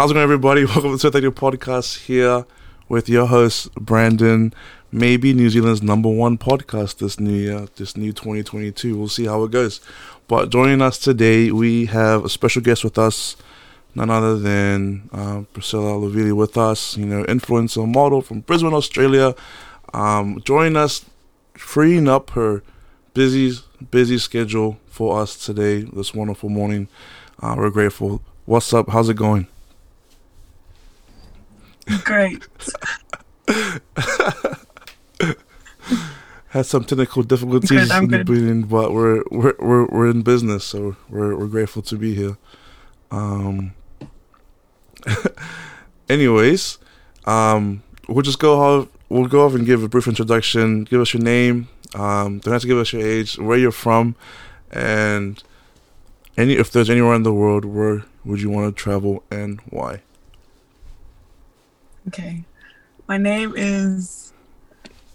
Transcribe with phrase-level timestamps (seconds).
[0.00, 0.64] How's it going, everybody?
[0.64, 2.46] Welcome to the podcast here
[2.88, 4.54] with your host Brandon.
[4.90, 8.96] Maybe New Zealand's number one podcast this new year, this new 2022.
[8.96, 9.82] We'll see how it goes.
[10.26, 13.36] But joining us today, we have a special guest with us,
[13.94, 16.96] none other than uh, Priscilla Lovili with us.
[16.96, 19.34] You know, influencer model from Brisbane, Australia.
[19.92, 21.04] Um, joining us,
[21.52, 22.62] freeing up her
[23.12, 23.52] busy
[23.90, 25.82] busy schedule for us today.
[25.82, 26.88] This wonderful morning.
[27.42, 28.22] Uh, we're grateful.
[28.46, 28.88] What's up?
[28.88, 29.46] How's it going?
[32.04, 32.46] Great.
[36.48, 40.64] Had some technical difficulties Good, in the beginning, but we're we're we're we're in business,
[40.64, 42.36] so we're we're grateful to be here.
[43.10, 43.74] Um.
[46.08, 46.78] anyways,
[47.24, 48.88] um, we'll just go off.
[49.08, 50.84] We'll go off and give a brief introduction.
[50.84, 51.68] Give us your name.
[51.94, 54.14] Um, don't have to give us your age, where you're from,
[54.70, 55.42] and
[56.36, 60.02] any if there's anywhere in the world where would you want to travel and why.
[62.08, 62.44] Okay.
[63.06, 64.32] My name is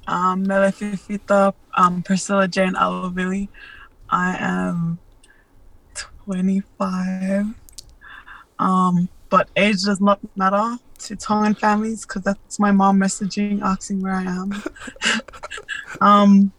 [0.07, 3.49] um, Melefifita um, Priscilla Jane Alovili.
[4.09, 4.99] I am
[5.95, 7.47] 25.
[8.59, 14.01] Um, but age does not matter to Tongan families because that's my mom messaging asking
[14.01, 14.63] where I am.
[16.01, 16.51] um,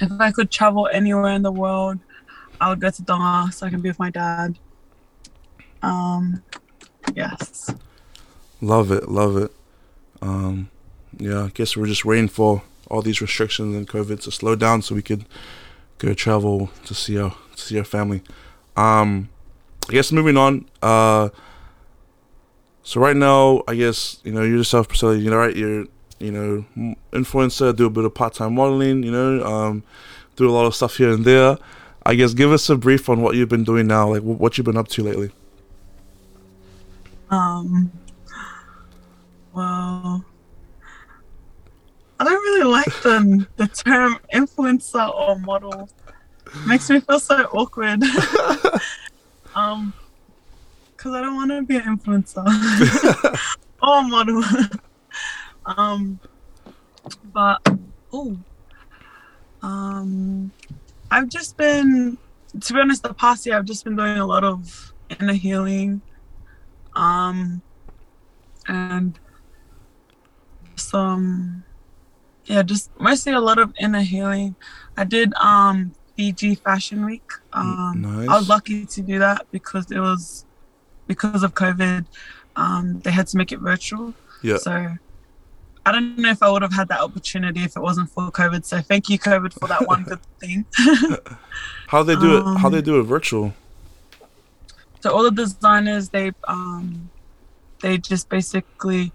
[0.00, 1.98] if I could travel anywhere in the world,
[2.60, 4.58] I would go to Tonga so I can be with my dad.
[5.82, 6.42] Um,
[7.14, 7.74] yes.
[8.64, 9.52] Love it, love it.
[10.22, 10.70] Um,
[11.18, 14.80] yeah, I guess we're just waiting for all these restrictions and COVID to slow down
[14.80, 15.26] so we could
[15.98, 18.22] go travel to see our to see our family.
[18.74, 19.28] Um,
[19.86, 20.64] I guess moving on.
[20.80, 21.28] Uh,
[22.82, 25.16] so right now, I guess you know you're yourself, Priscilla.
[25.16, 25.54] You know, right?
[25.54, 25.84] You're
[26.18, 26.64] you know
[27.12, 29.02] influencer, do a bit of part time modeling.
[29.02, 29.82] You know, um,
[30.36, 31.58] do a lot of stuff here and there.
[32.06, 34.56] I guess give us a brief on what you've been doing now, like wh- what
[34.56, 35.32] you've been up to lately.
[37.30, 37.90] Um,
[39.54, 40.24] well,
[42.18, 45.88] I don't really like the the term influencer or model.
[46.66, 48.02] Makes me feel so awkward.
[49.54, 49.92] um,
[50.96, 52.44] because I don't want to be an influencer
[53.82, 54.42] or model.
[55.66, 56.20] um,
[57.32, 57.60] but
[58.12, 58.38] oh,
[59.62, 60.52] um,
[61.10, 62.16] I've just been,
[62.60, 66.00] to be honest, the past year I've just been doing a lot of inner healing
[66.96, 67.60] um
[68.66, 69.18] and
[70.92, 71.64] some
[72.52, 74.54] yeah just mostly a lot of inner healing
[74.96, 75.76] i did um
[76.16, 78.28] fiji fashion week um nice.
[78.30, 80.44] i was lucky to do that because it was
[81.12, 82.06] because of covid
[82.56, 84.06] um they had to make it virtual
[84.42, 84.58] Yeah.
[84.66, 84.72] so
[85.86, 88.62] i don't know if i would have had that opportunity if it wasn't for covid
[88.70, 90.58] so thank you covid for that one good thing
[91.92, 92.42] How they do it?
[92.60, 93.46] How Um, they do it virtual?
[95.00, 97.10] So all the designers they um
[97.82, 99.12] they just basically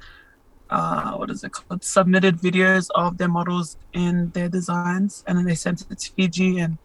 [0.69, 5.45] uh what is it called submitted videos of their models in their designs and then
[5.45, 6.77] they sent it to Fiji and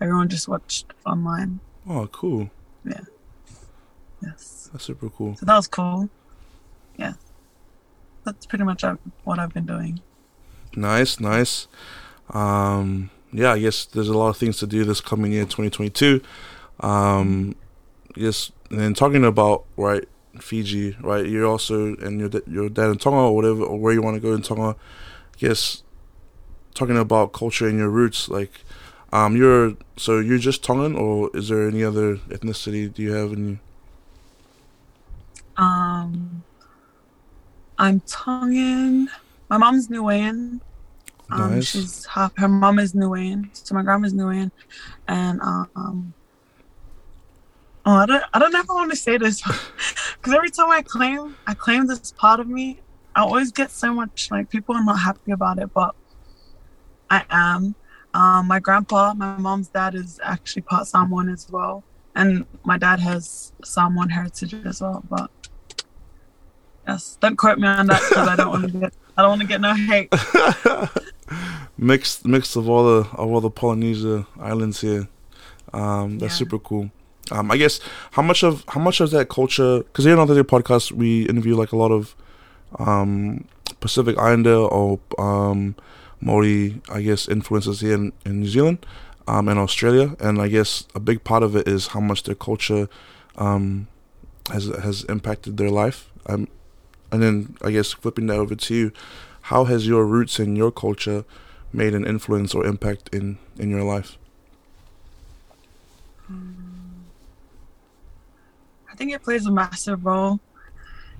[0.00, 1.60] everyone just watched online.
[1.88, 2.50] Oh, cool.
[2.84, 3.00] Yeah.
[4.22, 4.68] Yes.
[4.72, 5.36] That's super cool.
[5.36, 6.08] So that was cool.
[6.96, 7.14] Yeah.
[8.24, 10.00] That's pretty much uh, what I've been doing.
[10.74, 11.68] Nice, nice.
[12.30, 16.20] Um, yeah, I guess there's a lot of things to do this coming year, 2022.
[16.80, 17.54] Um,
[18.16, 20.06] yes, and then talking about right
[20.42, 21.26] Fiji, right?
[21.26, 24.16] You're also and your da- your dad in Tonga or whatever, or where you want
[24.16, 24.76] to go in Tonga.
[24.76, 25.82] I guess
[26.74, 28.52] talking about culture and your roots, like
[29.12, 33.32] um, you're so you're just Tongan, or is there any other ethnicity do you have
[33.32, 33.58] in you?
[35.56, 36.42] Um
[37.78, 39.08] I'm Tongan.
[39.48, 40.60] My mom's Niuean.
[41.30, 41.66] Um, Nice.
[41.66, 42.36] She's half.
[42.36, 44.50] Her mom is Niuean, so my grandma's Niuean,
[45.08, 46.14] and um.
[47.86, 48.24] Oh, I don't.
[48.34, 49.40] I don't know if I want to say this,
[50.16, 52.80] because every time I claim, I claim this part of me,
[53.14, 55.94] I always get so much like people are not happy about it, but
[57.08, 57.76] I am.
[58.12, 61.84] Um, my grandpa, my mom's dad is actually part Samoan as well,
[62.16, 65.04] and my dad has Samoan heritage as well.
[65.08, 65.30] But
[66.88, 68.92] yes, don't quote me on that because I don't want to get.
[69.16, 70.12] I don't want to get no hate.
[71.78, 75.08] mixed mixed of all the of all the Polynesia islands here.
[75.72, 76.38] Um, that's Yeah.
[76.38, 76.90] super cool.
[77.30, 77.80] Um, I guess
[78.12, 79.78] how much of how much of that culture?
[79.78, 82.14] Because here on the podcast, we interview like a lot of
[82.78, 83.46] um,
[83.80, 85.74] Pacific Islander or um,
[86.20, 88.86] Maori, I guess, influences here in, in New Zealand
[89.26, 92.34] um, and Australia, and I guess a big part of it is how much their
[92.34, 92.88] culture
[93.36, 93.88] um,
[94.50, 96.10] has has impacted their life.
[96.26, 96.48] Um,
[97.10, 98.92] and then I guess flipping that over to you,
[99.42, 101.24] how has your roots and your culture
[101.72, 104.16] made an influence or impact in in your life?
[106.28, 106.55] I
[108.96, 110.40] think it plays a massive role.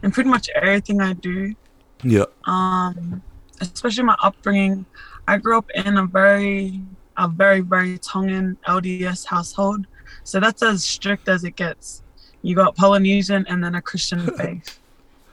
[0.02, 1.55] in pretty much everything I do.
[2.02, 2.25] Yeah.
[2.44, 3.23] Um,
[3.61, 4.84] especially my upbringing.
[5.28, 6.82] I grew up in a very,
[7.17, 9.87] a very, very Tongan LDS household.
[10.25, 12.02] So that's as strict as it gets.
[12.43, 14.79] You got Polynesian and then a Christian faith.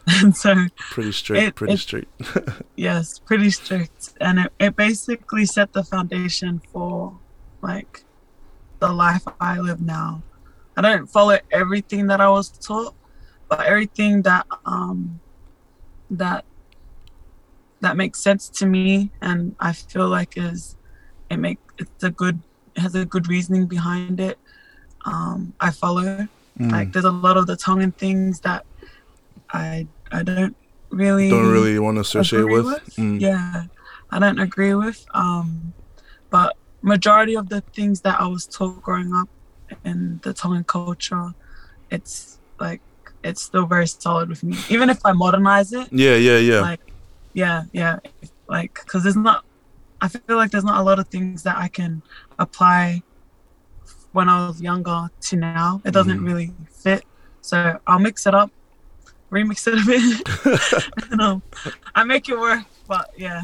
[0.08, 0.56] and so
[0.92, 1.44] Pretty strict.
[1.44, 2.22] It- pretty it- strict.
[2.76, 4.14] yes, pretty strict.
[4.22, 7.18] And it, it basically set the foundation for
[7.62, 8.04] like
[8.80, 10.24] the life I live now.
[10.76, 12.96] I don't follow everything that I was taught,
[13.50, 15.20] but everything that um
[16.10, 16.46] that
[17.82, 20.78] that makes sense to me and I feel like is
[21.30, 22.40] it make it's a good
[22.76, 24.38] it has a good reasoning behind it.
[25.06, 26.28] Um I follow.
[26.60, 26.72] Mm.
[26.72, 28.66] Like there's a lot of the Tongan things that
[29.52, 30.56] I I don't
[30.94, 32.96] really Don't really want to associate agree with.
[32.96, 33.20] Mm.
[33.20, 33.64] yeah
[34.12, 35.74] i don't agree with um
[36.30, 39.28] but majority of the things that i was taught growing up
[39.86, 41.32] in the tongan culture
[41.90, 42.82] it's like
[43.24, 44.56] it's still very solid with me.
[44.70, 46.62] Even if i modernize it Yeah, yeah, yeah.
[46.62, 46.80] like
[47.34, 48.00] yeah yeah
[48.48, 49.44] like because there's not
[50.02, 52.02] i feel like there's not a lot of things that i can
[52.40, 53.02] apply
[54.12, 55.82] when i was younger to now.
[55.86, 56.26] It doesn't Mhm.
[56.26, 56.54] really
[56.84, 57.04] fit.
[57.42, 58.50] So i'll mix it up
[59.32, 61.12] remix it a bit.
[61.12, 61.44] And um,
[61.96, 63.44] i make it work but yeah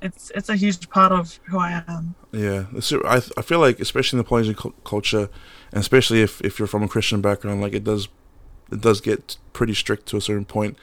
[0.00, 2.14] it's it's a huge part of who i am.
[2.32, 2.66] Yeah,
[3.04, 5.28] I I feel like especially in the Polynesian culture,
[5.72, 8.08] and especially if, if you're from a Christian background, like it does,
[8.70, 10.76] it does get pretty strict to a certain point,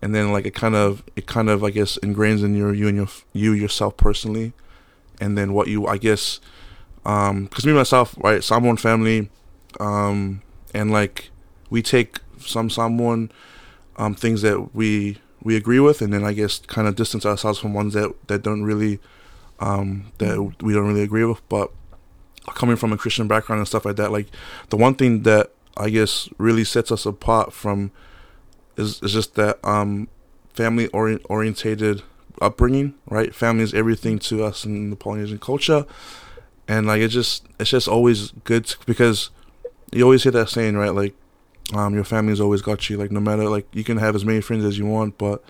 [0.00, 2.88] and then like it kind of it kind of I guess ingrains in your you
[2.88, 4.52] and your you yourself personally,
[5.20, 6.40] and then what you I guess,
[7.04, 9.30] um, because me myself right Samoan family,
[9.78, 11.30] um, and like
[11.70, 13.30] we take some Samoan,
[13.96, 17.58] um, things that we we agree with, and then I guess kind of distance ourselves
[17.58, 18.98] from ones that that don't really
[19.60, 21.46] um, that we don't really agree with.
[21.48, 21.70] But
[22.46, 24.28] coming from a Christian background and stuff like that, like
[24.70, 27.92] the one thing that I guess really sets us apart from
[28.76, 30.08] is is just that um,
[30.54, 32.02] family orient orientated
[32.40, 32.94] upbringing.
[33.08, 35.84] Right, family is everything to us in the Polynesian culture,
[36.66, 39.30] and like it's just it's just always good to, because
[39.92, 40.94] you always hear that saying, right?
[40.94, 41.14] Like
[41.74, 42.96] um, your family's always got you.
[42.96, 45.42] Like no matter like you can have as many friends as you want, but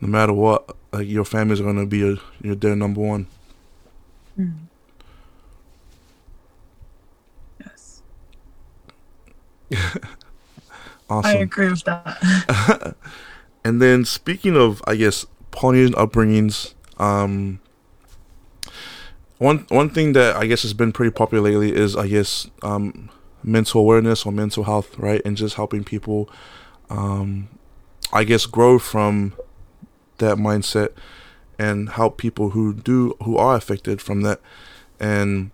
[0.00, 3.26] no matter what, like your family's gonna be your your their number one.
[7.60, 8.02] yes
[11.10, 11.30] Awesome.
[11.30, 12.94] i agree with that
[13.64, 17.60] and then speaking of, I guess Polynesian upbringings, um,
[19.38, 23.10] one one thing that I guess has been pretty popular lately is I guess um,
[23.42, 26.28] mental awareness or mental health, right, and just helping people,
[26.88, 27.48] um,
[28.12, 29.34] I guess, grow from
[30.18, 30.90] that mindset
[31.58, 34.40] and help people who do who are affected from that,
[34.98, 35.50] and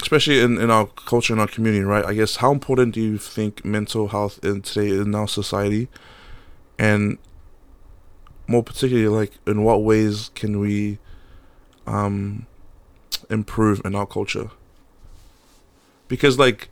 [0.00, 2.04] especially in, in our culture in our community, right?
[2.04, 5.88] I guess how important do you think mental health in today in our society,
[6.78, 7.18] and
[8.46, 10.98] more particularly, like in what ways can we
[11.86, 12.46] um,
[13.30, 14.50] improve in our culture?
[16.08, 16.68] Because like,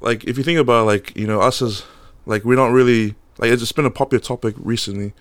[0.00, 1.84] like if you think about like you know us as
[2.26, 5.12] like we're not really like it's just been a popular topic recently,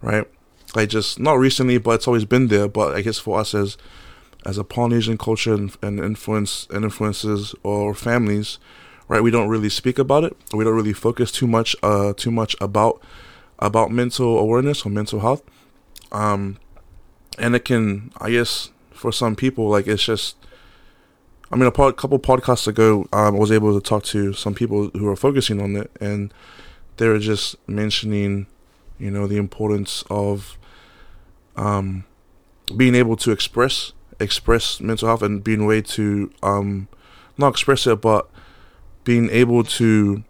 [0.00, 0.26] right?
[0.74, 2.68] Like just not recently, but it's always been there.
[2.68, 3.76] But I guess for us as
[4.44, 8.58] as a Polynesian culture and, and influence and influences or families,
[9.08, 9.22] right?
[9.22, 10.36] We don't really speak about it.
[10.52, 13.02] We don't really focus too much, uh, too much about
[13.58, 15.42] about mental awareness or mental health.
[16.12, 16.58] Um,
[17.38, 20.36] and it can, I guess, for some people, like it's just.
[21.50, 24.54] I mean, a pod, couple podcasts ago, um, I was able to talk to some
[24.54, 26.32] people who are focusing on it, and
[26.96, 28.46] they were just mentioning,
[28.98, 30.58] you know, the importance of
[31.56, 32.04] um,
[32.74, 36.88] being able to express express mental health and being way to um
[37.36, 38.28] not express it but
[39.04, 40.24] being able to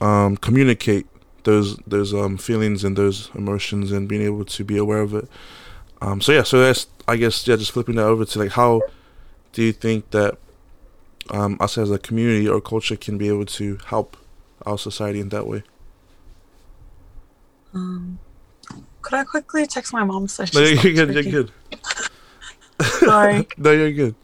[0.00, 1.06] um communicate
[1.44, 5.28] those those um feelings and those emotions and being able to be aware of it.
[6.00, 8.82] Um so yeah so that's i guess yeah just flipping that over to like how
[9.56, 10.36] do you think that
[11.30, 14.14] um us as a community or culture can be able to help
[14.66, 15.62] our society in that way?
[17.72, 18.18] Um
[19.00, 21.52] could i quickly text my mom so no you're good you're good.
[22.82, 23.48] Sorry.
[23.56, 24.14] No you're good.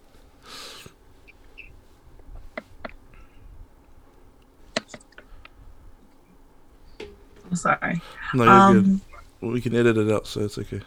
[7.48, 8.02] I'm sorry.
[8.34, 8.84] No you're good.
[8.84, 9.00] Um
[9.40, 10.82] we can edit it out so it's okay.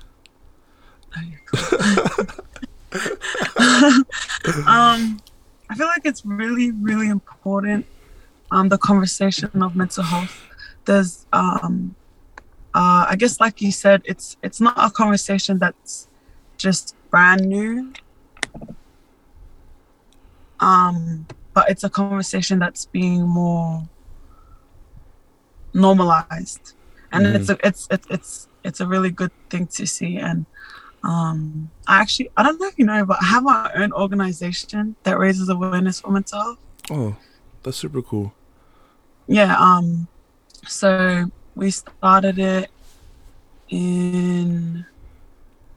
[1.18, 1.80] You're cool.
[4.68, 5.20] um,
[5.70, 7.86] I feel like it's really, really important.
[8.52, 10.44] Um, the conversation of mental health.
[10.86, 11.96] There's, um,
[12.74, 16.08] uh, I guess, like you said, it's it's not a conversation that's
[16.58, 17.92] just brand new.
[20.60, 23.88] Um, but it's a conversation that's being more
[25.74, 26.74] normalized,
[27.12, 27.36] and Mhm.
[27.36, 30.18] it's a, it's it's it's it's a really good thing to see.
[30.18, 30.46] And
[31.05, 34.95] um, I actually I don't know if you know, but I have my own organization
[35.03, 36.59] that raises awareness for mental health.
[36.89, 37.15] Oh,
[37.62, 38.33] that's super cool.
[39.27, 39.55] Yeah.
[39.57, 40.07] Um.
[40.67, 42.71] So we started it
[43.69, 44.85] in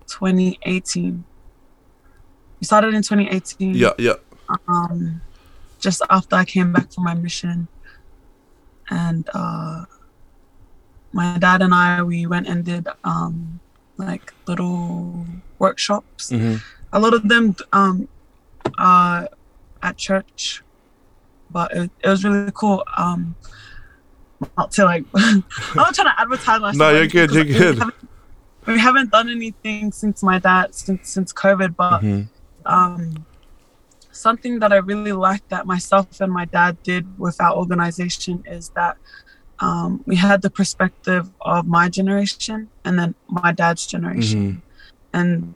[0.07, 1.25] 2018.
[2.61, 3.75] We started in 2018.
[3.75, 4.15] Yeah, yeah.
[4.67, 5.21] um,
[5.79, 7.69] just after I came back from my mission.
[8.91, 9.85] And uh,
[11.13, 13.61] my dad and I, we went and did um,
[13.99, 15.27] like little
[15.59, 16.31] workshops.
[16.31, 16.57] hmm
[16.93, 18.09] A lot of them um,
[18.79, 19.27] uh,
[19.83, 20.63] at church,
[21.51, 22.83] but it, it was really cool.
[22.97, 23.37] Um,
[24.57, 25.45] not to like, I'm
[25.77, 26.75] not trying to advertise myself.
[26.79, 27.79] No, you're good, you're we good.
[27.79, 27.95] haven't-
[28.67, 32.23] We haven't done anything since my dad since since COVID, but hmm
[32.67, 33.25] um,
[34.13, 38.71] something that I really like that myself and my dad did with our organization is
[38.77, 38.97] that
[39.61, 44.63] um, we had the perspective of my generation and then my dad's generation.
[45.13, 45.55] And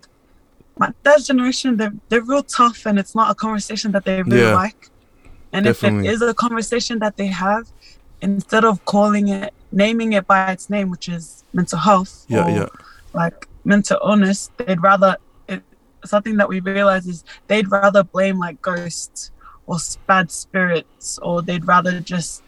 [0.78, 4.42] my dad's generation, they're, they're real tough and it's not a conversation that they really
[4.42, 4.54] Yeah.
[4.54, 4.88] like.
[5.52, 6.09] And Definitely.
[6.09, 7.68] if it is a conversation that they have,
[8.21, 12.50] instead of calling it, naming it by its name, which is mental health Yeah, or
[12.50, 12.66] yeah.
[13.12, 15.16] like mental illness, they'd rather
[15.49, 15.62] it
[16.04, 19.30] something that we realize is they'd rather blame like ghosts
[19.66, 22.42] or bad spirits or they'd rather just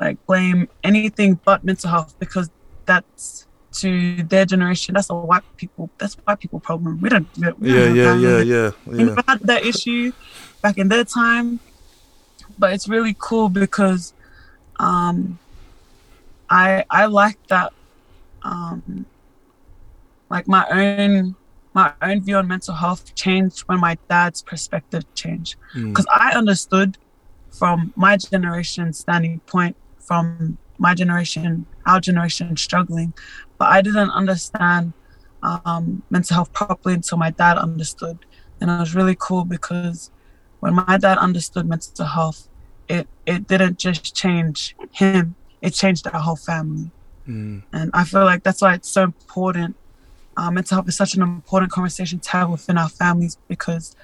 [0.00, 2.50] like blame anything but mental health because
[2.86, 7.42] that's to their generation that's a white people that's white people problem we don't, we
[7.46, 9.04] don't Yeah, yeah, yeah, yeah, We yeah.
[9.06, 10.12] never had that issue
[10.62, 11.60] back in their time
[12.58, 14.14] but it's really cool because
[14.80, 15.38] um
[16.48, 17.72] i i like that
[18.42, 19.06] um
[20.30, 21.36] like my own
[21.74, 25.88] my own view on mental health changed when my dad's perspective changed Mm.
[25.92, 26.96] because i understood
[27.58, 33.12] from my generation standing point from my generation our generation struggling
[33.58, 34.92] but i didn't understand
[35.42, 38.18] um, mental health properly until my dad understood
[38.60, 40.10] and it was really cool because
[40.60, 42.48] when my dad understood mental health
[42.88, 46.90] it it didn't just change him it changed our whole family
[47.28, 47.64] Mm.
[47.72, 49.74] and I feel like that's why it's so important.
[50.36, 53.96] Um, mental health is such an important conversation to have within our families because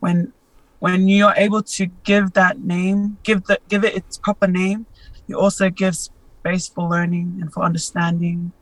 [0.00, 0.32] when
[0.78, 4.86] when you're able to give that name, give the give it its proper name,
[5.26, 8.52] you also give space for learning and for understanding,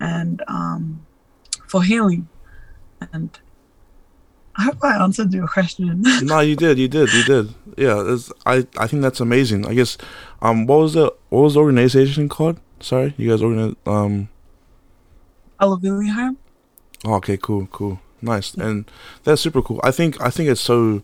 [0.00, 1.06] and um,
[1.66, 2.28] for healing.
[3.12, 3.38] And
[4.56, 6.02] I hope I answered your question.
[6.22, 7.54] no, you did, you did, you did.
[7.76, 9.66] Yeah, it's, I I think that's amazing.
[9.66, 9.98] I guess,
[10.40, 12.58] um, what was the what was the organization called?
[12.80, 13.74] Sorry, you guys organize.
[13.84, 14.28] Um,
[15.60, 16.38] Alavili home.
[17.04, 18.90] oh, okay, cool, cool, nice, and
[19.24, 19.80] that's super cool.
[19.82, 21.02] I think I think it's so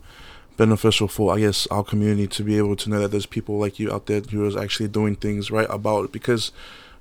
[0.57, 3.79] beneficial for I guess our community to be able to know that there's people like
[3.79, 6.11] you out there who is actually doing things right about it.
[6.11, 6.51] Because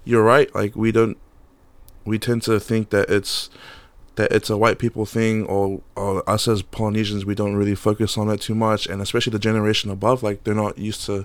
[0.04, 0.52] you're right.
[0.54, 1.18] Like we don't,
[2.04, 3.50] we tend to think that it's
[4.16, 8.18] that it's a white people thing or, or us as Polynesians we don't really focus
[8.18, 8.86] on it too much.
[8.86, 11.24] And especially the generation above like they're not used to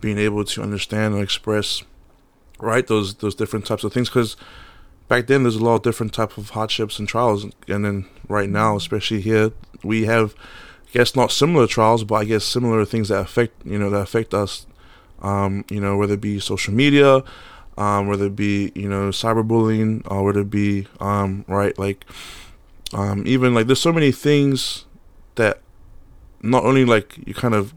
[0.00, 1.82] being able to understand and express
[2.60, 4.08] right those those different types of things.
[4.08, 4.36] Because
[5.08, 7.46] back then there's a lot of different type of hardships and trials.
[7.66, 9.52] And then right now especially here
[9.82, 10.34] we have
[10.88, 14.00] I guess not similar trials but I guess similar things that affect you know that
[14.00, 14.66] affect us
[15.20, 17.22] um, you know whether it be social media
[17.76, 22.04] um, whether it be you know cyberbullying or whether it be um, right like
[22.92, 24.86] um, even like there's so many things
[25.34, 25.60] that
[26.42, 27.74] not only like you kind of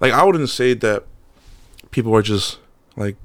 [0.00, 1.04] like I wouldn't say that
[1.90, 2.58] people are just
[2.96, 3.16] like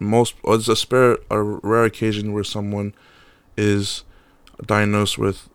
[0.00, 2.94] most or it's a spare a rare occasion where someone
[3.56, 4.04] is
[4.66, 5.48] diagnosed with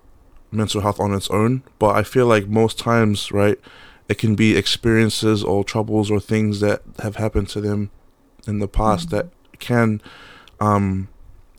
[0.51, 3.59] mental health on its own but I feel like most times right
[4.07, 7.91] it can be experiences or troubles or things that have happened to them
[8.47, 9.27] in the past that
[9.59, 10.01] can
[10.59, 11.07] um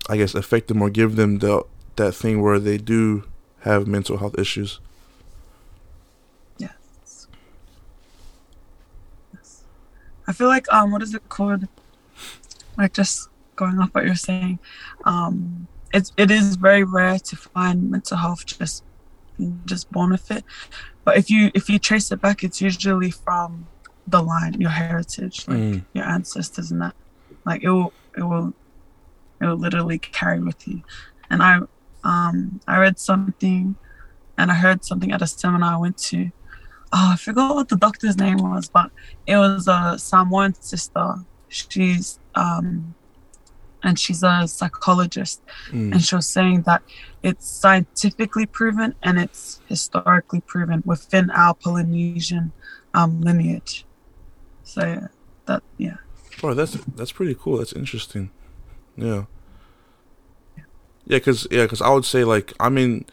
[0.08, 1.62] i guess affect them or give them the
[1.96, 3.22] that thing where they do
[3.60, 4.80] have mental health issues
[6.58, 7.28] Yes.
[9.34, 9.64] Yes.
[10.26, 11.68] I feel like um what is it called?
[12.76, 14.58] Like just going off what you're saying,
[15.04, 18.84] um it's it is very rare to find mental health just
[19.64, 20.44] just born with it.
[21.04, 23.68] But if you if you trace it back it's usually from
[24.06, 25.86] the line, your heritage, like Mm.
[25.94, 26.94] your ancestors and that.
[27.46, 28.52] Like it will it will
[29.40, 30.82] it will literally carry with you.
[31.30, 31.60] And I
[32.04, 33.76] um I read something
[34.38, 36.30] and I heard something at a seminar I went to
[36.92, 38.90] oh, I forgot what the doctor's name was, but
[39.26, 41.14] it was a Samoan sister.
[41.48, 42.94] She's um,
[43.82, 45.92] and she's a psychologist, Mm.
[45.92, 46.82] and she was saying that
[47.22, 52.52] it's scientifically proven and it's historically proven within our Polynesian
[52.94, 53.84] um, lineage.
[54.64, 55.06] So yeah,
[55.46, 55.96] that yeah,
[56.42, 57.58] Oh, that's that's pretty cool.
[57.58, 58.30] That's interesting.
[58.96, 59.24] Yeah.
[61.06, 63.04] Yeah, cause yeah, cause I would say like I mean,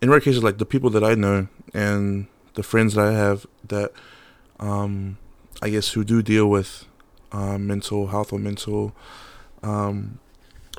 [0.00, 3.46] in rare cases like the people that I know and the friends that I have
[3.68, 3.92] that,
[4.58, 5.18] um,
[5.60, 6.86] I guess who do deal with,
[7.32, 8.94] uh, mental health or mental,
[9.62, 10.18] um,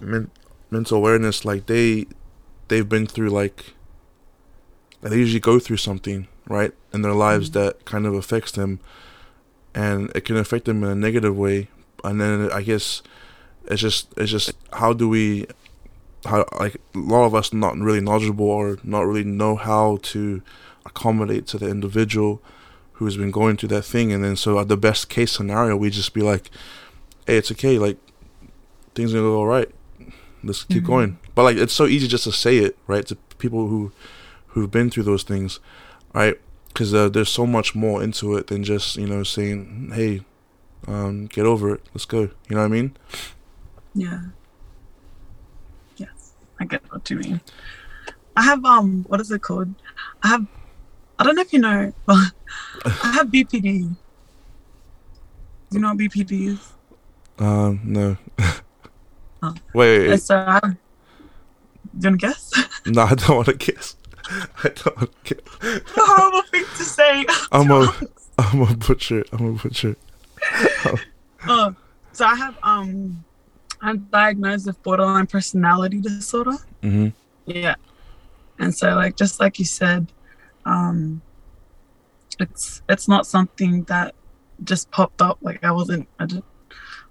[0.02, 0.32] men-
[0.70, 2.06] mental awareness, like they,
[2.68, 3.74] they've been through like.
[5.02, 7.60] They usually go through something right in their lives Mm-hmm.
[7.66, 8.80] that kind of affects them,
[9.76, 11.68] and it can affect them in a negative way.
[12.04, 13.04] And then I guess
[13.66, 15.46] it's just it's just how do we
[16.26, 20.42] how like a lot of us not really knowledgeable or not really know how to
[20.86, 22.42] accommodate to the individual
[22.94, 25.90] who's been going through that thing and then so at the best case scenario we
[25.90, 26.50] just be like
[27.28, 27.98] hey it's okay like
[28.98, 29.70] things are gonna go all right
[30.44, 30.88] let's keep Mhm.
[30.88, 33.92] going but like it's so easy just to say it right to people who
[34.48, 35.60] who've been through those things
[36.14, 36.36] right
[36.70, 40.22] because uh, there's so much more into it than just you know saying hey
[40.88, 42.92] um, get over it let's go you know what i mean
[43.94, 44.22] Yeah.
[45.98, 47.42] Yes, I get what you mean.
[48.36, 49.74] I have um, what is it called?
[50.22, 50.46] I have,
[51.18, 52.32] I don't know if you know, but
[52.86, 53.62] I have BPD.
[53.90, 53.96] Do
[55.72, 56.62] you know what BPD is?
[57.40, 58.18] um no
[59.74, 60.70] Wait, wait, so have, do
[62.00, 62.54] you want to guess?
[62.86, 63.96] No, I don't want to guess.
[64.64, 65.44] I don't want to guess.
[65.64, 67.26] a horrible thing to say.
[67.52, 67.94] I'm a,
[68.38, 69.24] I'm a butcher.
[69.34, 69.96] I'm a butcher.
[71.48, 71.76] Oh,
[72.14, 73.24] so I have um,
[73.82, 76.58] I'm diagnosed with borderline personality disorder.
[76.82, 77.10] Mm-hmm.
[77.46, 77.76] Yeah.
[78.60, 80.12] And so like just like you said,
[80.66, 81.22] um
[82.40, 84.16] it's it's not something that
[84.64, 85.38] just popped up.
[85.42, 86.44] Like I wasn't I just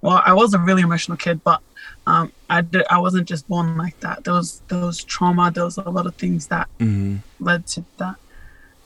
[0.07, 1.61] well, I was a really emotional kid, but
[2.07, 4.25] um I did I wasn't just born like that.
[4.25, 7.87] There was there was trauma, there was a lot of things that hmm led to
[7.99, 8.17] that.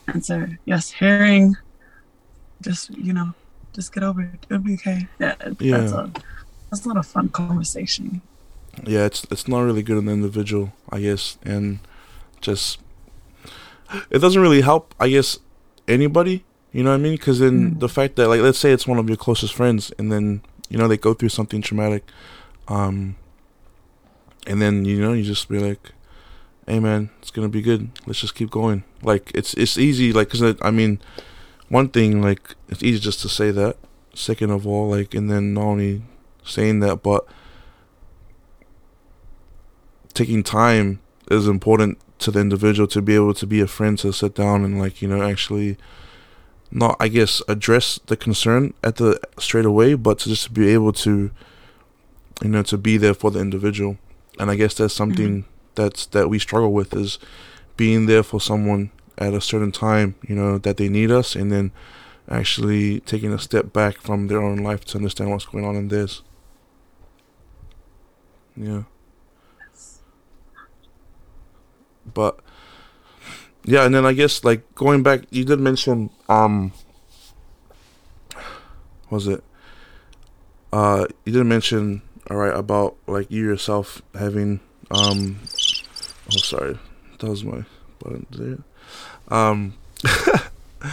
[0.08, 1.56] And so yes, hearing
[2.62, 3.32] just you know,
[3.74, 4.46] just get over it.
[4.50, 5.08] It'll be okay.
[5.20, 5.36] Yeah.
[5.60, 5.78] Yeah.
[5.78, 6.12] That's, a,
[6.70, 8.22] that's not a fun conversation.
[8.84, 11.80] Yeah, it's it's not really good on the individual, I guess, and
[12.40, 12.80] just
[14.10, 15.38] it doesn't really help, I guess,
[15.88, 16.44] anybody.
[16.72, 17.14] You know what I mean?
[17.14, 17.80] Because then Mm.
[17.80, 20.78] the fact that, like, let's say it's one of your closest friends, and then you
[20.78, 22.04] know they go through something traumatic,
[22.68, 23.16] um,
[24.46, 25.92] and then you know you just be like,
[26.66, 27.90] "Hey, man, it's gonna be good.
[28.06, 31.00] Let's just keep going." Like, it's it's easy, like, because I mean,
[31.68, 33.76] one thing, like, it's easy just to say that.
[34.14, 36.02] Second of all, like, and then not only
[36.44, 37.26] saying that, but
[40.14, 44.12] taking time is important to the individual to be able to be a friend to
[44.12, 45.76] sit down and like you know actually
[46.70, 50.92] not i guess address the concern at the straight away but to just be able
[50.92, 51.30] to
[52.42, 53.98] you know to be there for the individual.
[54.38, 55.50] And i guess that's something mm-hmm.
[55.74, 57.18] that's that we struggle with is
[57.76, 61.52] being there for someone at a certain time you know that they need us and
[61.52, 61.72] then
[62.30, 65.88] actually taking a step back from their own life to understand what's going on in
[65.88, 66.22] theirs.
[68.56, 68.84] Yeah.
[72.12, 72.40] But
[73.64, 76.72] yeah and then i guess like going back you did mention um
[79.10, 79.42] was it?
[80.72, 85.40] Uh you did mention all right about like you yourself having um
[86.32, 86.78] oh sorry
[87.18, 87.64] that was my
[87.98, 88.58] button there
[89.36, 89.74] um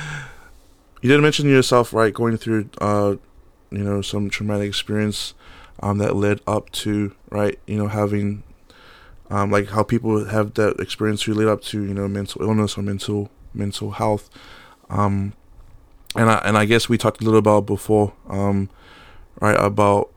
[1.01, 3.15] you did mention yourself right going through uh
[3.69, 5.35] you know some traumatic experience
[5.81, 8.41] um that led up to right you know having
[9.29, 12.81] um, like how people have that experience relate up to you know mental illness or
[12.81, 14.29] mental mental health.
[14.89, 15.33] Um,
[16.15, 18.69] and I and I guess we talked a little about before um,
[19.39, 20.11] right about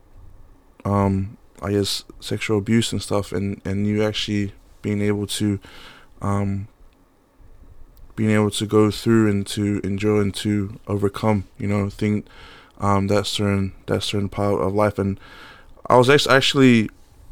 [0.85, 5.59] um, I guess sexual abuse and stuff and and you actually being able to
[6.21, 6.67] um,
[8.15, 12.23] being able to go through and to enjoy and to overcome you know thing
[12.81, 14.99] um, that certain that certain part of life.
[14.99, 15.19] And
[15.87, 16.89] I was actually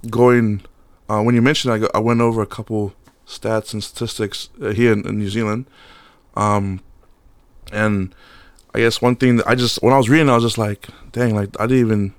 [0.09, 0.61] going
[1.09, 2.93] uh, when you mentioned, I, go, I went over a couple
[3.27, 5.65] stats and statistics uh, here in, in New Zealand,
[6.35, 6.81] um,
[7.71, 8.13] and
[8.73, 10.87] I guess one thing that I just when I was reading, I was just like,
[11.11, 12.13] dang, like I didn't even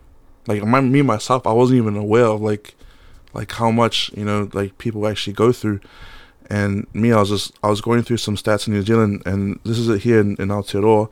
[0.46, 2.74] like my, me myself, I wasn't even aware of like
[3.32, 5.80] like how much you know like people actually go through,
[6.48, 9.60] and me, I was just I was going through some stats in New Zealand, and
[9.64, 11.10] this is it here in, in Aotearoa.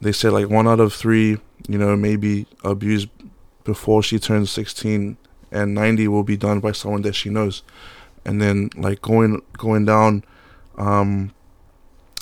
[0.00, 3.08] They said like one out of three, you know, maybe abused
[3.64, 5.18] before she turns sixteen
[5.52, 7.62] and 90 will be done by someone that she knows
[8.24, 10.24] and then like going going down
[10.78, 11.32] um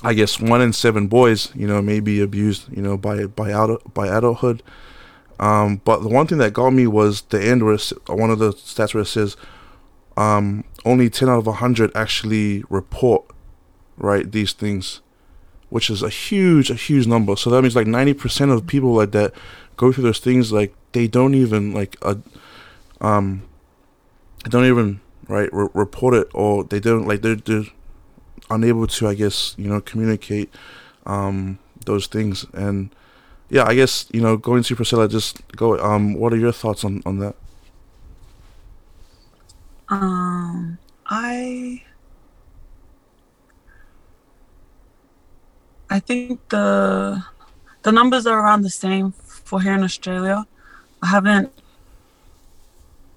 [0.02, 3.50] i guess one in seven boys you know may be abused you know by by
[3.50, 4.62] adult by adulthood
[5.38, 8.52] um but the one thing that got me was the end where one of the
[8.52, 9.36] stats where it says
[10.16, 13.24] um only 10 out of 100 actually report
[13.96, 15.00] right these things
[15.70, 17.36] which is a huge, a huge number.
[17.36, 19.32] So that means like ninety percent of people like that
[19.76, 22.16] go through those things like they don't even like uh,
[23.00, 23.42] um,
[24.50, 27.64] don't even right re- report it or they don't like they're, they're
[28.50, 30.54] unable to I guess you know communicate
[31.06, 32.94] um those things and
[33.50, 36.84] yeah I guess you know going to Priscilla just go um what are your thoughts
[36.84, 37.36] on on that
[39.88, 41.82] Um, I
[45.90, 47.24] I think the
[47.82, 50.46] the numbers are around the same for here in Australia.
[51.02, 51.52] I haven't.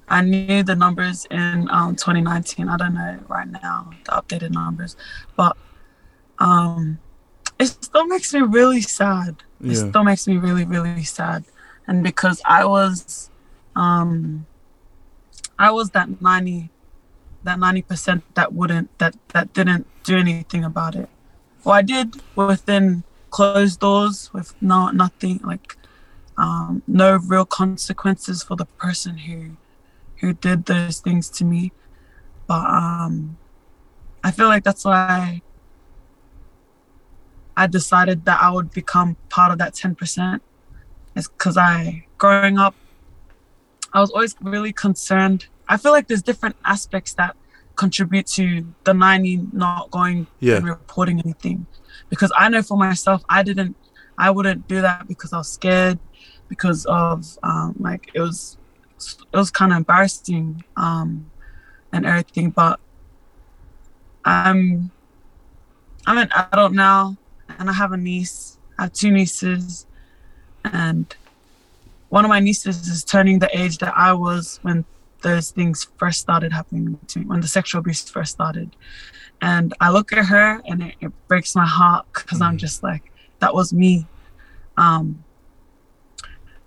[0.07, 2.67] I knew the numbers in um, 2019.
[2.67, 4.95] I don't know right now the updated numbers,
[5.35, 5.55] but
[6.39, 6.99] um,
[7.59, 9.43] it still makes me really sad.
[9.61, 11.45] It still makes me really really sad,
[11.87, 13.29] and because I was,
[13.77, 14.45] um,
[15.57, 16.69] I was that 90
[17.43, 21.09] that 90% that wouldn't that that didn't do anything about it
[21.63, 25.77] well i did within closed doors with no nothing like
[26.37, 29.57] um no real consequences for the person who
[30.23, 31.71] who did those things to me.
[32.47, 33.37] But um
[34.25, 35.41] i feel like that's why
[37.57, 40.39] i decided that i would become part of that 10%
[41.15, 42.73] is because i growing up
[43.93, 45.47] i was always really concerned.
[45.67, 47.35] I feel like there's different aspects that
[47.75, 50.57] contribute to the 90 not going yeah.
[50.57, 51.65] and reporting anything.
[52.09, 53.75] Because I know for myself, I didn't,
[54.17, 55.99] I wouldn't do that because I was scared,
[56.49, 58.57] because of um, like it was,
[59.33, 61.31] it was kind of embarrassing um,
[61.91, 62.49] and everything.
[62.51, 62.79] But
[64.25, 64.91] I'm,
[66.07, 67.17] I'm an adult now,
[67.59, 68.57] and I have a niece.
[68.77, 69.85] I have two nieces,
[70.63, 71.13] and
[72.09, 74.85] one of my nieces is turning the age that I was when
[75.21, 78.75] those things first started happening to me when the sexual abuse first started
[79.41, 82.59] and i look at her and it, it breaks my heart because i'm Mhm.
[82.59, 83.03] just like
[83.39, 84.05] that was me
[84.75, 85.23] um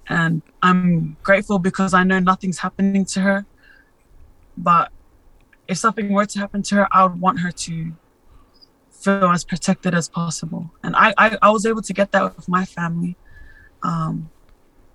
[0.08, 3.46] and i'm grateful because i know nothing's happening to her.
[4.58, 4.90] But
[5.68, 7.92] if something were to happen to her i would want her to
[8.90, 10.70] feel as protected as possible.
[10.82, 13.16] And i i, I was able to get that with my family.
[13.82, 14.30] Um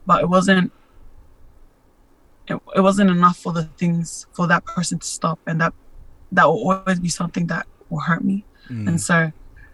[0.05, 0.71] but it wasn't
[2.47, 5.39] it, it wasn't enough for the things for that person to stop.
[5.45, 5.73] And that
[6.31, 8.45] that will always be something that will hurt me.
[8.69, 8.87] Mm.
[8.87, 9.31] and so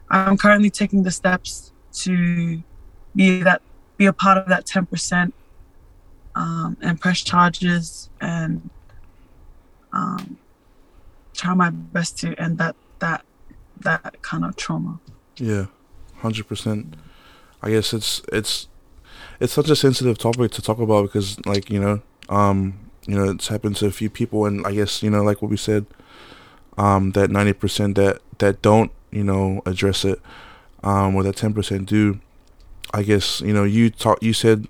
[0.09, 2.63] i'm currently taking the steps to
[3.15, 3.61] be that
[3.97, 5.31] be a part of that 10%
[6.35, 8.69] um, and press charges and
[9.91, 10.37] um,
[11.33, 13.23] try my best to end that that
[13.79, 14.99] that kind of trauma
[15.37, 15.67] Yeah,
[16.17, 16.95] hundred percent.
[17.61, 18.67] I guess it's it's
[19.39, 23.29] it's such a sensitive topic to talk about because, like you know, um, you know,
[23.31, 25.85] it's happened to a few people, and I guess you know, like what we said,
[26.77, 30.19] um, that ninety percent that that don't you know address it,
[30.83, 32.19] um, or that ten percent do.
[32.93, 34.21] I guess you know you talk.
[34.21, 34.67] You said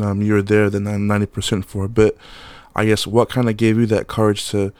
[0.00, 2.16] um, you were there the ninety percent for but.
[2.72, 4.72] I guess what kind of gave you that courage to,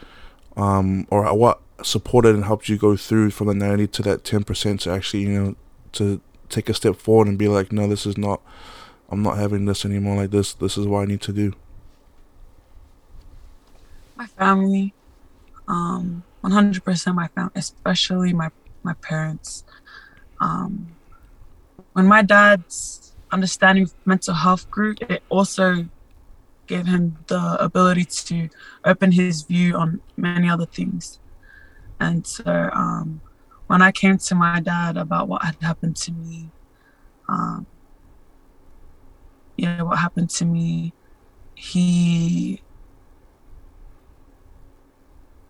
[0.56, 4.80] um, or what supported and helped you go through from the 90 to that 10%
[4.80, 5.56] to actually you know
[5.92, 8.40] to take a step forward and be like no this is not
[9.10, 11.52] i'm not having this anymore like this this is what i need to do
[14.16, 14.92] my family
[15.68, 18.50] um 100% my family especially my
[18.82, 19.64] my parents
[20.40, 20.88] um
[22.00, 25.86] when my dad's understanding of mental health grew it also
[26.66, 28.48] gave him the ability to
[28.86, 31.20] open his view on many other things.
[32.00, 33.20] And so um
[33.66, 36.50] when i came to my dad about what had happened to me
[37.28, 37.66] um
[39.58, 40.94] yeah what happened to me
[41.54, 42.62] he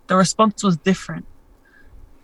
[0.08, 1.26] the response was different.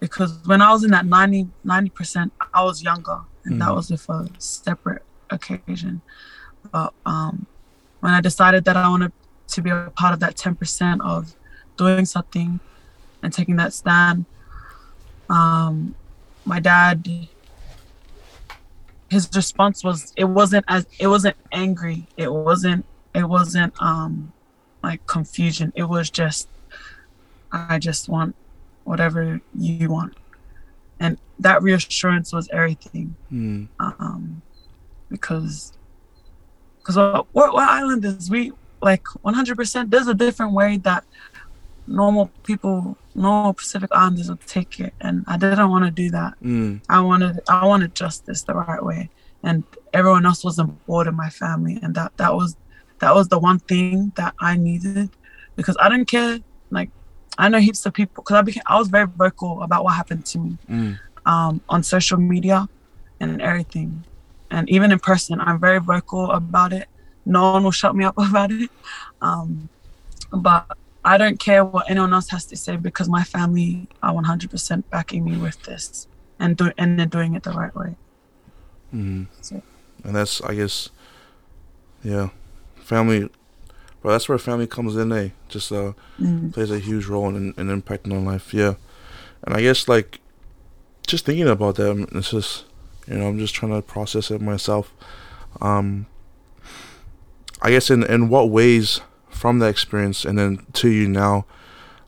[0.00, 3.76] Because when I was in that 90 percent, I was younger, and that Mhm.
[3.76, 6.02] was with a separate occasion.
[6.72, 7.46] But um,
[8.00, 9.12] when I decided that I wanted
[9.48, 11.34] to be a part of that ten percent of
[11.76, 12.60] doing something
[13.22, 14.26] and taking that stand,
[15.28, 15.94] um,
[16.44, 17.06] my dad,
[19.08, 24.32] his response was it wasn't as it wasn't angry, it wasn't it wasn't um
[24.82, 25.72] like confusion.
[25.74, 26.48] It was just
[27.52, 28.34] I just want
[28.84, 30.14] whatever you want.
[31.00, 33.14] And that reassurance was everything.
[33.32, 33.68] mm.
[33.78, 34.42] Um,
[35.10, 35.72] because
[36.78, 41.04] because what, what, what island is we like 100% there's a different way that
[41.86, 46.34] normal people normal pacific islanders would take it and i didn't want to do that
[46.42, 46.80] Mm.
[46.88, 49.08] i wanted i wanted justice the right way
[49.42, 52.56] and everyone else was on board in my family and that that was
[52.98, 55.10] that was the one thing that i needed
[55.54, 56.90] because i didn't care like
[57.38, 60.24] i know heaps of people because i became i was very vocal about what happened
[60.24, 60.98] to me Mm.
[61.26, 62.68] um, on social media
[63.20, 64.04] and everything.
[64.50, 66.86] And even in person, I'm very vocal about it.
[67.24, 68.70] No one will shut me up about it.
[69.20, 69.68] Um,
[70.32, 74.84] but I don't care what anyone else has to say because my family are 100%
[74.90, 76.06] backing me with this
[76.38, 77.96] and do and they're doing it the right way.
[78.94, 79.26] Mm.
[79.40, 79.62] So.
[80.04, 80.90] And that's, I guess,
[82.04, 82.28] yeah,
[82.76, 83.28] family.
[84.02, 85.12] But that's where family comes in.
[85.12, 86.52] Eh, just uh, mm.
[86.52, 88.54] plays a huge role in, in impacting on life.
[88.54, 88.74] Yeah,
[89.42, 90.20] and I guess like
[91.06, 92.64] just thinking about that, it's just
[93.06, 94.92] you know I'm just trying to process it myself.
[95.60, 96.06] Um,
[97.62, 101.46] I guess in in what ways from that experience and then to you now,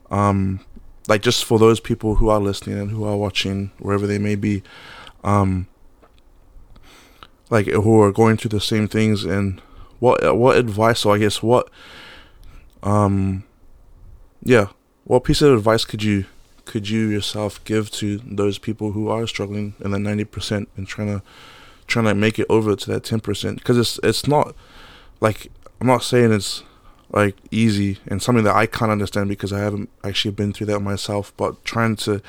[0.09, 0.59] um,
[1.07, 4.35] like just for those people who are listening and who are watching wherever they may
[4.35, 4.63] be,
[5.23, 5.67] um,
[7.49, 9.61] like who are going through the same things and
[9.99, 11.69] what what advice or I guess what
[12.83, 13.43] um
[14.43, 14.67] yeah
[15.03, 16.25] what piece of advice could you
[16.65, 21.07] could you yourself give to those people who are struggling in the 90% and trying
[21.07, 21.23] to
[21.87, 24.55] trying to make it over to that 10% because it's it's not
[25.19, 26.63] like I'm not saying it's
[27.11, 30.79] like easy and something that I can't understand because I haven't actually been through that
[30.81, 32.21] myself but trying to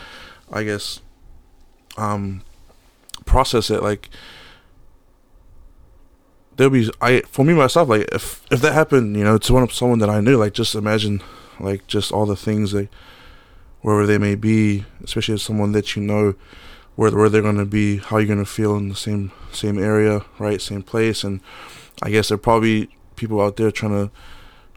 [0.51, 1.01] I guess
[1.99, 2.43] um
[3.27, 4.09] process it like
[6.61, 9.63] there'll be I for me myself like if if that happened you know to one
[9.63, 11.23] of someone that I knew like just imagine
[11.59, 12.89] like just all the things that
[13.81, 16.35] wherever they may be especially as someone that you know
[16.97, 20.61] where where they're gonna be how you're gonna feel in the same same area right
[20.61, 21.25] same place.
[21.25, 21.41] And
[22.03, 24.11] I guess there are probably people out there trying to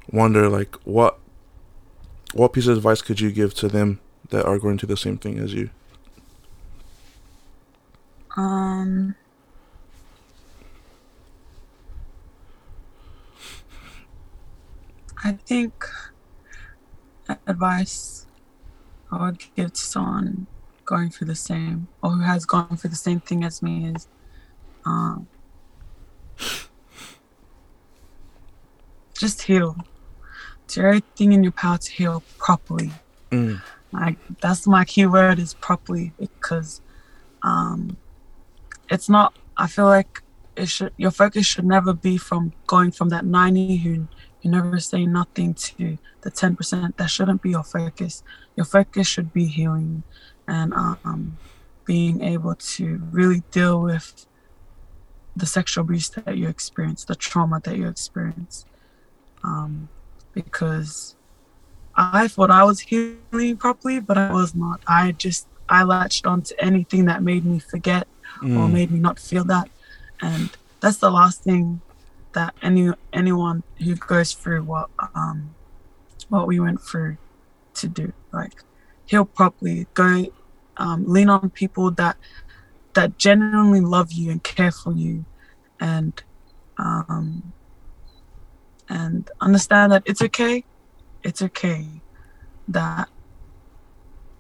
[0.10, 1.19] wonder like what
[2.34, 5.17] what piece of advice could you give to them that are going through the same
[5.17, 5.69] thing as you?
[8.38, 9.15] Um
[15.24, 15.74] I think
[17.48, 18.28] advice
[19.12, 20.48] I would give to someone
[20.86, 24.08] going through the same or who has gone through the same thing as me is
[24.86, 25.28] um,
[29.18, 29.78] just heal.
[30.68, 32.92] Do everything in your power to heal properly.
[33.32, 33.62] Mm.
[33.94, 36.82] Like that's my key word is properly because
[37.44, 37.96] um,
[38.90, 39.38] it's not.
[39.56, 40.22] I feel like
[40.58, 40.94] it should.
[40.98, 44.08] Your focus should never be from going from that ninety who
[44.43, 46.97] you never say nothing to the 10%.
[46.97, 48.23] That shouldn't be your focus.
[48.56, 50.03] Your focus should be healing
[50.47, 51.38] and um,
[51.86, 54.25] being able to really deal with
[55.36, 58.65] the sexual abuse that you experience, the trauma that you experience.
[59.43, 59.88] Um,
[60.34, 61.15] because
[61.95, 64.82] I thought I was healing properly, but I was not.
[64.88, 68.08] I just I latched onto anything that made me forget
[68.41, 68.58] mm.
[68.58, 69.69] or made me not feel that,
[70.21, 70.49] and
[70.82, 71.82] that's the last thing
[72.34, 75.56] that any anyone who goes through what um
[76.30, 77.17] what we went through
[77.74, 78.54] to do like
[79.06, 80.26] heal properly go
[80.78, 82.17] um, lean on people that
[82.93, 85.26] that genuinely love you and care for you
[85.80, 86.24] and
[86.78, 87.54] um
[88.89, 90.63] and understand that it's okay
[91.24, 91.86] it's okay
[92.67, 93.10] that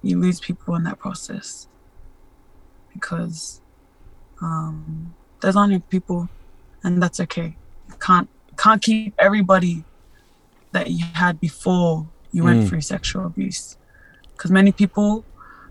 [0.01, 1.67] you lose people in that process
[2.93, 3.61] because
[4.41, 6.29] um there's only people
[6.83, 7.55] and that's okay
[8.03, 9.83] can't can't keep everybody
[10.71, 12.67] that you had before you went mm.
[12.67, 13.77] through sexual abuse
[14.33, 15.23] because many people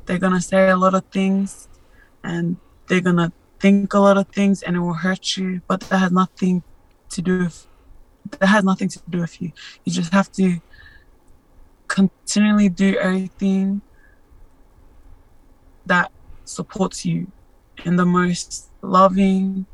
[0.06, 1.68] they're gonna say a lot of things
[2.24, 5.98] and they're gonna think a lot of things and it will hurt you but that
[5.98, 6.62] has nothing
[7.10, 7.66] to do with
[8.38, 9.52] that has nothing to do with you
[9.84, 10.58] you just have to
[11.88, 13.82] continually do everything
[15.84, 16.10] that
[16.44, 17.30] supports you
[17.84, 19.66] in the most loving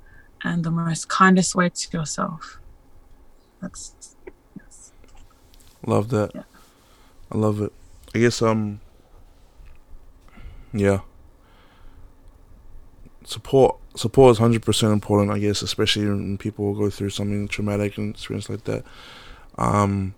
[0.44, 2.58] and the most kindest way to yourself.
[3.60, 4.16] That's
[4.58, 4.92] yes.
[5.86, 6.30] Love that.
[6.34, 6.42] Yeah.
[7.32, 7.72] I love it.
[8.14, 8.80] I guess um
[10.72, 11.00] yeah.
[13.24, 17.98] Support support is hundred percent important, I guess, especially when people go through something traumatic
[17.98, 18.84] and experience like that.
[19.56, 20.14] Um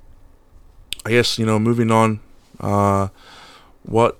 [1.05, 2.21] I guess, you know, moving on,
[2.61, 3.09] uh
[3.83, 4.19] what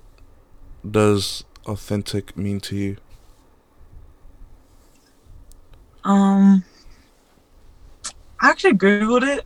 [0.89, 2.97] does authentic mean to you?
[6.03, 6.63] Um,
[8.39, 9.45] I actually googled it.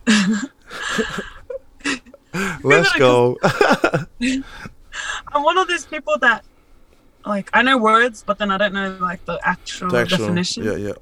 [2.64, 3.38] Let's go.
[5.28, 6.44] I'm one of those people that,
[7.24, 10.64] like, I know words, but then I don't know like the actual, the actual definition.
[10.64, 10.92] Yeah, yeah.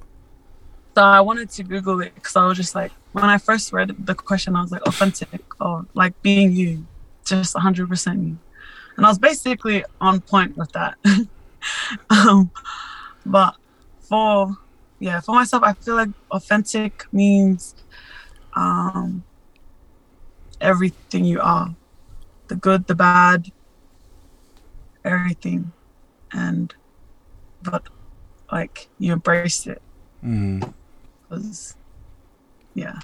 [0.95, 3.95] So I wanted to Google it because I was just like, when I first read
[4.05, 6.85] the question, I was like, authentic or like being you,
[7.25, 8.37] just 100% you.
[8.97, 10.95] And I was basically on point with that.
[12.09, 12.49] um,
[13.25, 13.55] but
[14.01, 14.57] for
[14.99, 17.75] yeah, for myself, I feel like authentic means
[18.55, 19.23] um,
[20.61, 21.75] everything you are
[22.47, 23.51] the good, the bad,
[25.03, 25.71] everything.
[26.31, 26.73] And,
[27.63, 27.83] but
[28.51, 29.81] like you embrace it.
[30.23, 30.73] Mm.
[32.73, 32.99] Yeah,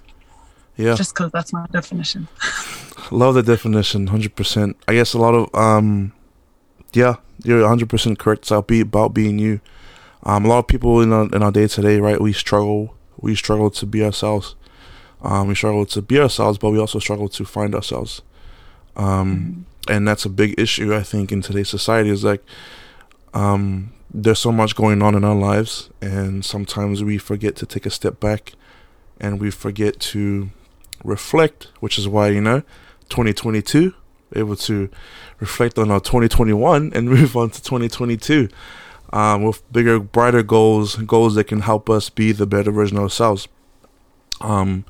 [0.76, 0.96] Yeah.
[0.96, 2.28] just because that's my definition.
[3.12, 4.78] Love the definition, hundred percent.
[4.88, 6.14] I guess a lot of um,
[6.94, 8.44] yeah, you're hundred percent correct.
[8.44, 9.60] It's about be about being you.
[10.24, 12.22] Um, a lot of people in our in our day to day, right?
[12.22, 12.96] We struggle.
[13.18, 14.56] We struggle to be ourselves.
[15.22, 18.22] Um, we struggle to be ourselves, but we also struggle to find ourselves.
[18.96, 22.10] Um, and that's a big issue, I think, in today's society.
[22.10, 22.44] Is like,
[23.34, 27.86] um, there's so much going on in our lives, and sometimes we forget to take
[27.86, 28.54] a step back,
[29.20, 30.52] and we forget to
[31.04, 31.68] reflect.
[31.80, 32.62] Which is why you know
[33.10, 33.94] 2022,
[34.36, 34.90] able to
[35.40, 38.50] reflect on our 2021 and move on to 2022
[39.14, 43.04] um, with bigger, brighter goals, goals that can help us be the better version of
[43.04, 43.48] ourselves.
[44.40, 44.86] Um,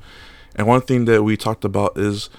[0.56, 2.30] and one thing that we talked about is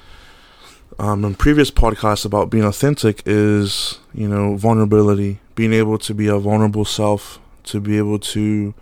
[0.99, 6.27] um, in previous podcasts about being authentic is, you know, vulnerability, being able to be
[6.27, 8.73] a vulnerable self, to be able to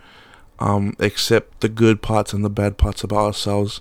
[0.58, 3.80] um, accept the good parts and the bad parts about ourselves,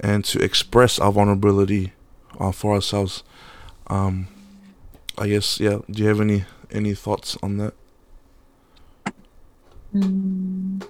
[0.00, 1.92] and to express our vulnerability
[2.38, 3.22] uh, for ourselves.
[3.88, 4.28] Um,
[5.18, 5.78] I guess, yeah.
[5.90, 7.74] Do you have any any thoughts on that?
[9.94, 10.82] Mm.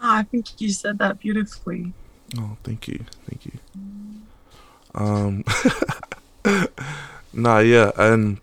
[0.00, 1.92] Ah, I think you said that beautifully.
[2.38, 3.52] Oh, thank you, thank you.
[4.94, 5.44] Um,
[7.32, 8.40] nah, yeah, and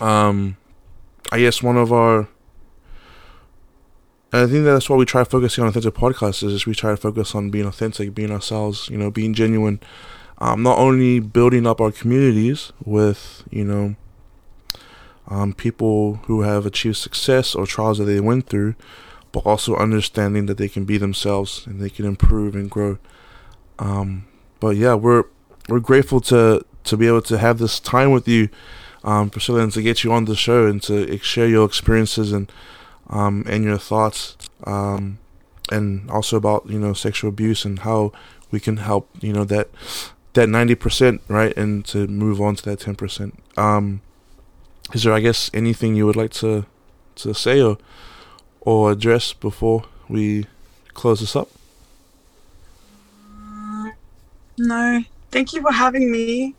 [0.00, 0.56] um,
[1.30, 2.28] I guess one of our,
[4.32, 6.96] and I think that's why we try focusing on authentic podcasts is we try to
[6.96, 9.80] focus on being authentic, being ourselves, you know, being genuine.
[10.40, 13.96] Um, not only building up our communities with you know,
[15.28, 18.74] um, people who have achieved success or trials that they went through,
[19.32, 22.98] but also understanding that they can be themselves and they can improve and grow.
[23.78, 24.26] Um,
[24.60, 25.24] but yeah, we're
[25.68, 28.48] we're grateful to to be able to have this time with you,
[29.04, 32.50] um, Priscilla, and to get you on the show and to share your experiences and
[33.10, 35.18] um, and your thoughts, um,
[35.70, 38.12] and also about you know sexual abuse and how
[38.50, 39.68] we can help you know that
[40.32, 43.38] that ninety percent right, and to move on to that ten percent.
[43.58, 44.00] Um,
[44.94, 46.64] is there, I guess, anything you would like to
[47.16, 47.78] to say or
[48.60, 50.46] or address before we
[50.94, 51.48] close this up?
[54.58, 56.54] No, thank you for having me.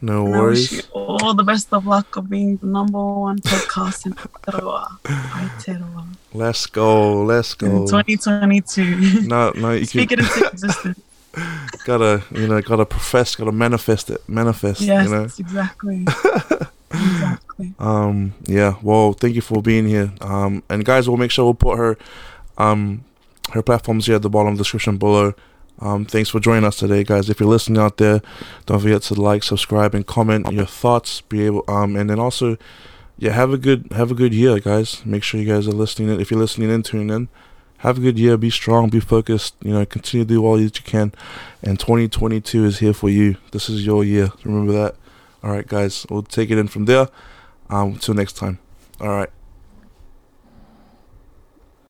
[0.00, 0.86] No And worries.
[0.92, 4.86] all the best of luck of being the number one podcast in Aotearoa.
[5.04, 6.06] Aotearoa.
[6.32, 7.22] Let's go.
[7.24, 7.86] Let's In go.
[7.86, 9.22] 2022.
[9.26, 11.00] No, no, you Speak can, it into existence.
[11.84, 15.22] gotta, you know, gotta profess, gotta manifest it, manifest, Yes, you know.
[15.24, 16.06] exactly.
[17.58, 17.74] exactly.
[17.78, 18.76] Um, yeah.
[18.82, 20.12] Well, thank you for being here.
[20.20, 21.98] Um, and guys, we'll make sure we'll put her,
[22.56, 23.04] um,
[23.52, 25.34] her platforms here at the bottom of the description below.
[25.80, 27.30] Um, thanks for joining us today, guys.
[27.30, 28.20] If you're listening out there,
[28.66, 31.20] don't forget to like, subscribe, and comment your thoughts.
[31.20, 32.56] Be able, um, and then also,
[33.16, 35.04] yeah, have a good, have a good year, guys.
[35.06, 36.08] Make sure you guys are listening.
[36.08, 36.20] In.
[36.20, 37.28] If you're listening in, tune in.
[37.78, 38.36] Have a good year.
[38.36, 38.88] Be strong.
[38.88, 39.54] Be focused.
[39.62, 41.12] You know, continue to do all that you can.
[41.62, 43.36] And 2022 is here for you.
[43.52, 44.32] This is your year.
[44.42, 44.96] Remember that.
[45.44, 46.04] All right, guys.
[46.10, 47.06] We'll take it in from there.
[47.70, 48.58] Um, till next time.
[49.00, 49.30] All right.